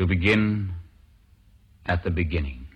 [0.00, 0.72] to begin
[1.84, 2.66] at the beginning.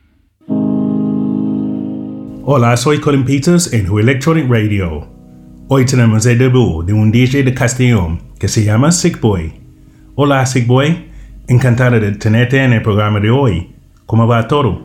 [2.44, 5.08] Hola, soy Colin Peters en Who Electronic Radio.
[5.68, 9.54] Hoy tenemos el debut de un DJ de Castellón que se llama Sick Boy.
[10.16, 11.10] Hola, Sick Boy.
[11.48, 13.74] Encantado de tenerte en el programa de hoy.
[14.04, 14.78] ¿Cómo va todo?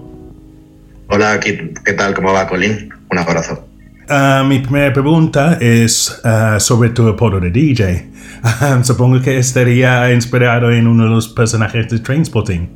[1.10, 2.14] Hola, ¿qué, qué tal?
[2.14, 2.90] ¿Cómo va, Colin?
[3.12, 3.69] Un abrazo.
[4.10, 8.10] Uh, mi primera pregunta es uh, sobre tu apodo de DJ.
[8.44, 12.68] Uh, supongo que estaría inspirado en uno de los personajes de Trainspotting.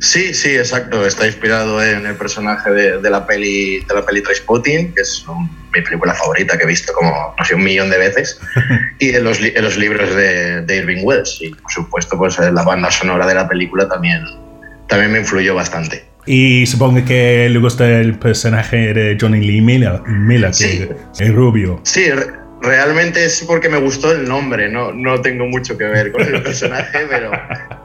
[0.00, 1.04] Sí, sí, exacto.
[1.04, 5.28] Está inspirado en el personaje de, de la peli de la peli Trainspotting, que es
[5.28, 8.40] un, mi película favorita que he visto como no sé un millón de veces,
[8.98, 11.36] y en los, en los libros de, de, Irving Wells.
[11.42, 14.24] Y por supuesto, pues la banda sonora de la película también,
[14.88, 16.09] también me influyó bastante.
[16.26, 20.86] Y supongo que le gusta el personaje de Johnny Lee Miller, Miller Sí.
[21.16, 21.80] que el rubio.
[21.82, 22.26] Sí, re-
[22.62, 26.42] realmente es porque me gustó el nombre, no, no tengo mucho que ver con el
[26.42, 27.30] personaje, pero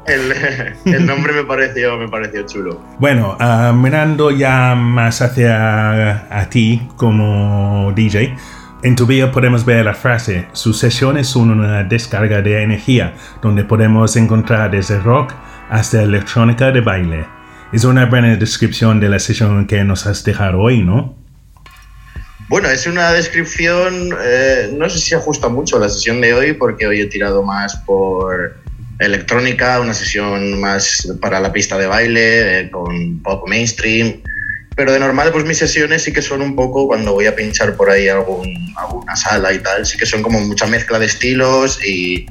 [0.05, 2.84] el, el nombre me pareció, me pareció chulo.
[2.99, 8.35] Bueno, ah, mirando ya más hacia a ti como DJ,
[8.84, 13.63] en tu bio podemos ver la frase, sus sesiones son una descarga de energía, donde
[13.63, 15.34] podemos encontrar desde rock
[15.70, 17.26] hasta electrónica de baile.
[17.76, 21.13] Es una buena descripción de la sesión que nos has dejado hoy, ¿no?
[22.48, 26.53] Bueno, es una descripción, eh, no sé si ajusta mucho a la sesión de hoy,
[26.53, 28.55] porque hoy he tirado más por
[28.99, 34.21] electrónica, una sesión más para la pista de baile, eh, con pop mainstream.
[34.77, 37.76] Pero de normal, pues mis sesiones sí que son un poco, cuando voy a pinchar
[37.76, 41.85] por ahí algún, alguna sala y tal, sí que son como mucha mezcla de estilos
[41.85, 42.26] y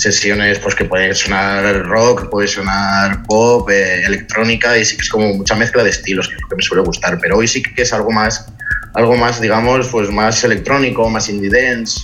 [0.00, 5.10] sesiones pues que puede sonar rock, puede sonar pop, eh, electrónica y sí que es
[5.10, 7.18] como mucha mezcla de estilos, que es lo que me suele gustar.
[7.20, 8.52] Pero hoy sí que es algo más,
[8.94, 12.00] algo más, digamos, pues más electrónico, más indie dance.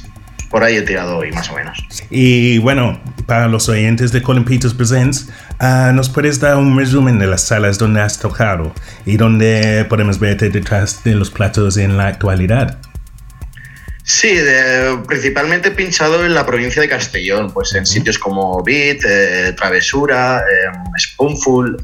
[0.50, 1.76] Por ahí he tirado hoy, más o menos.
[2.08, 7.18] Y bueno, para los oyentes de Colin Peters Presents, ah, ¿nos puedes dar un resumen
[7.18, 8.72] de las salas donde has tocado
[9.04, 12.78] y donde podemos verte detrás de los platos en la actualidad?
[14.08, 18.98] Sí, de- principalmente he pinchado en la provincia de Castellón, pues en sitios como Beat,
[19.04, 21.76] eh, Travesura, eh, Spoonful.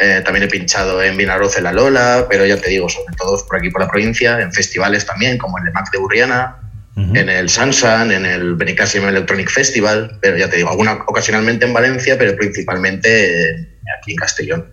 [0.00, 3.44] eh, también he pinchado en Vinaroz en La Lola, pero ya te digo, sobre todo
[3.46, 6.56] por aquí por la provincia, en festivales también, como el de Mac de Burriana,
[7.16, 11.72] en el Sansan, en el Benicassim Electronic Festival, pero ya te digo, alguna ocasionalmente en
[11.74, 13.68] Valencia, pero principalmente eh,
[13.98, 14.70] aquí en Castellón.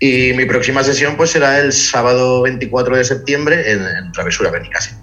[0.00, 4.96] Y mi próxima sesión pues será el sábado 24 de septiembre en, en Travesura Benicassim.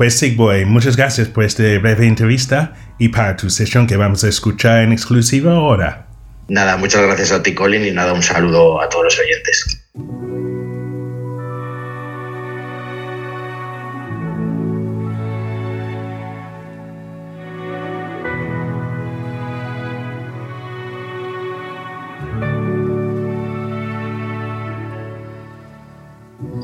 [0.00, 4.24] Pues Sig Boy, muchas gracias por esta breve entrevista y para tu sesión que vamos
[4.24, 6.06] a escuchar en exclusiva ahora.
[6.48, 9.86] Nada, muchas gracias a ti, Colin, y nada, un saludo a todos los oyentes.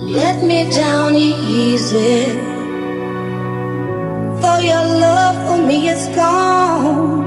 [0.07, 2.56] Let me down easy.
[4.67, 7.23] Your love for me is gone.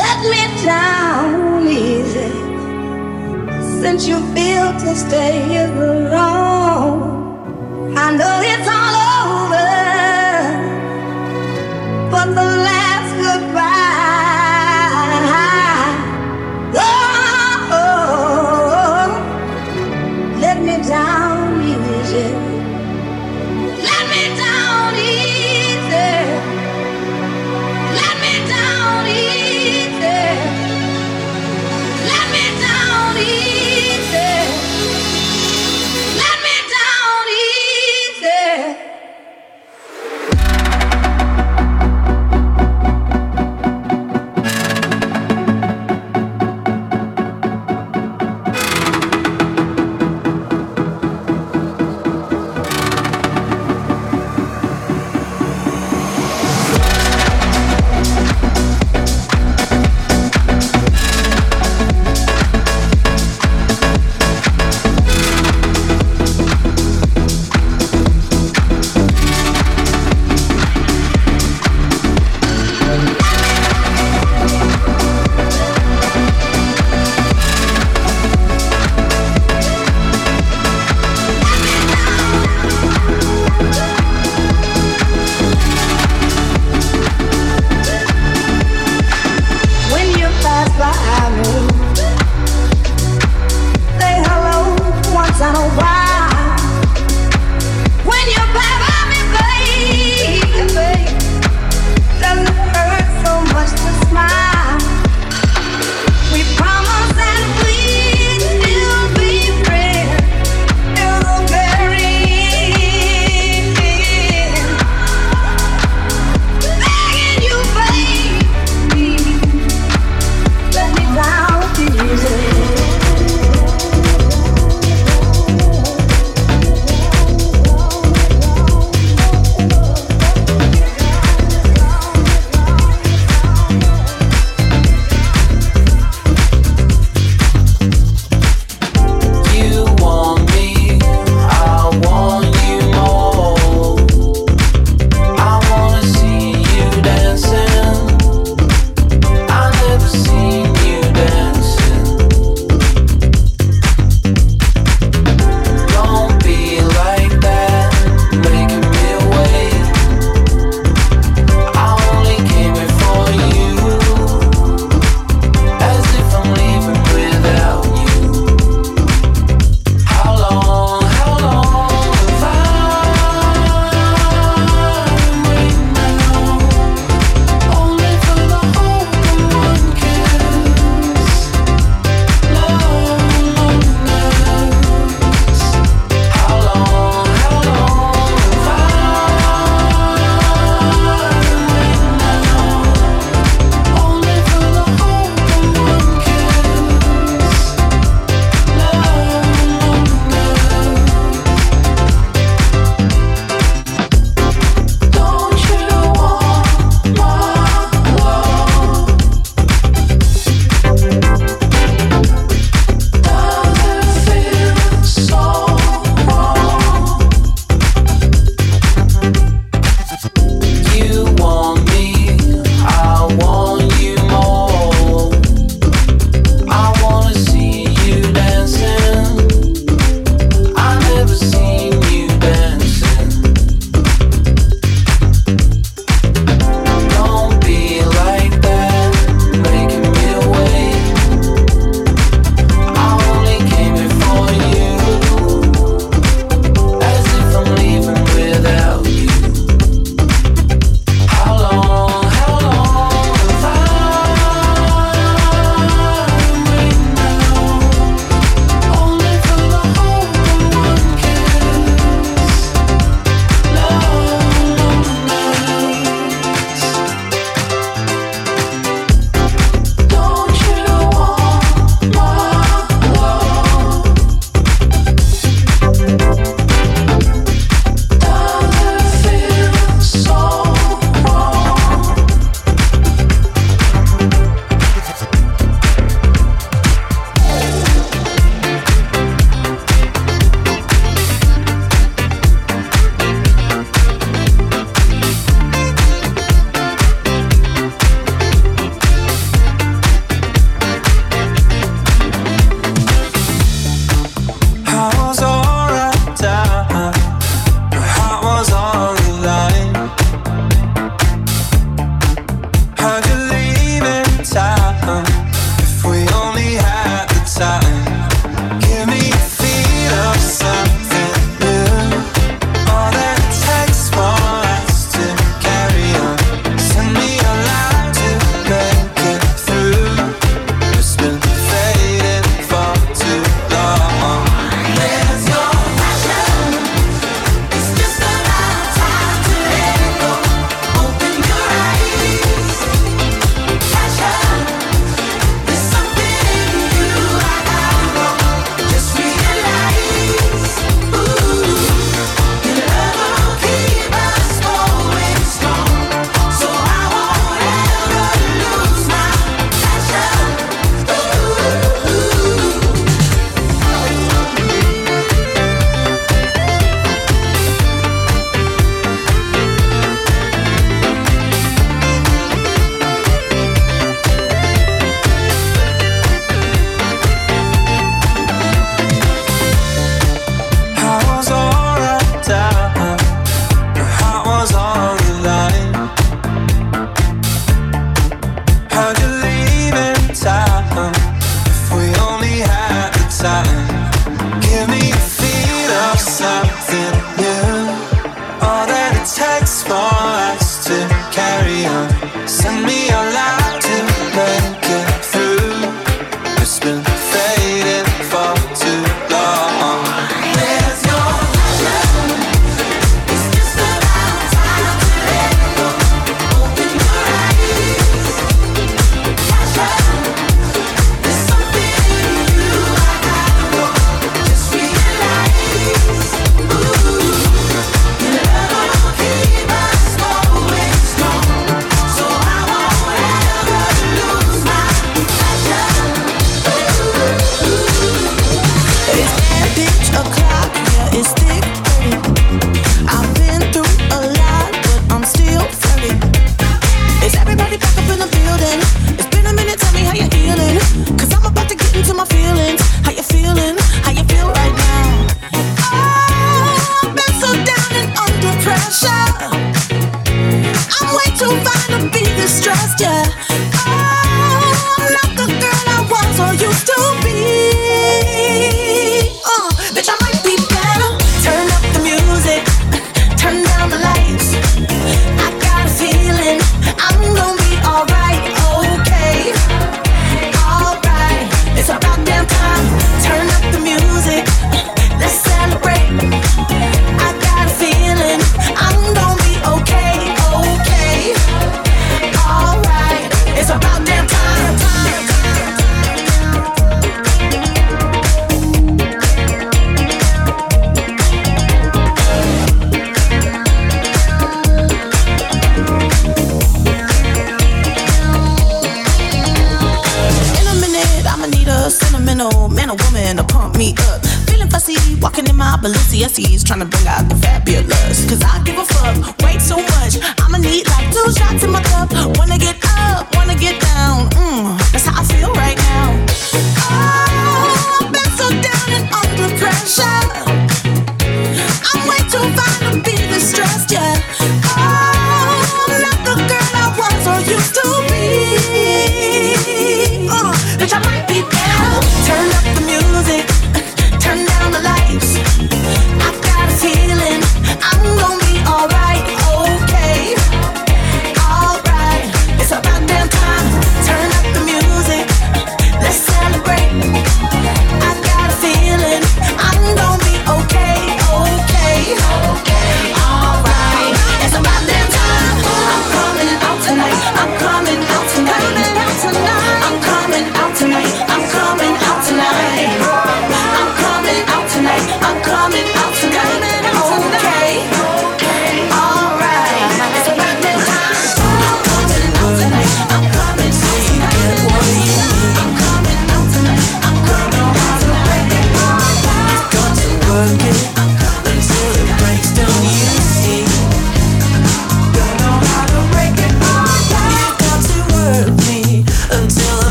[0.00, 2.30] Let me down easy.
[3.82, 7.02] Since you feel to stay alone.
[7.94, 9.81] I know it's all over.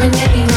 [0.00, 0.49] coming to you.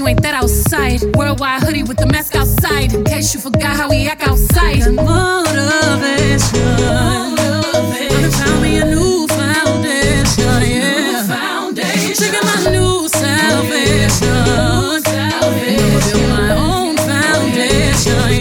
[0.00, 1.02] you ain't that outside.
[1.14, 2.94] Worldwide hoodie with the mask outside.
[2.94, 4.80] In case you forgot how we act outside.
[4.80, 6.64] The motivation.
[6.88, 8.30] Motivation.
[8.32, 10.60] Found me a new foundation.
[10.64, 11.04] Yeah.
[11.04, 12.14] New foundation.
[12.16, 14.32] Trigger my new salvation.
[14.48, 15.00] New.
[16.08, 18.39] Build my own foundation.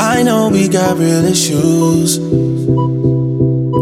[0.00, 2.18] I know we got real issues.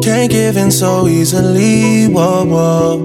[0.04, 2.06] Can't give in so easily.
[2.06, 2.98] Whoa, whoa.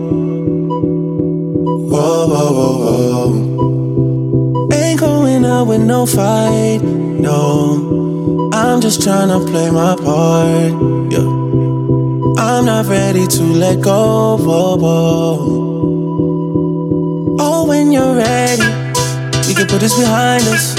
[1.92, 4.70] Whoa, whoa, whoa, whoa.
[4.74, 6.82] Ain't going out with no fight.
[6.82, 8.52] No.
[8.54, 10.74] I'm just trying to play my part.
[11.12, 11.28] Yeah.
[12.42, 14.38] I'm not ready to let go.
[14.38, 15.38] Whoa, whoa.
[17.40, 18.64] Oh, when you're ready.
[19.48, 20.79] We can put this behind us.